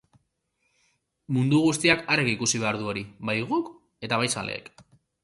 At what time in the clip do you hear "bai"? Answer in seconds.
3.31-3.37, 4.23-4.31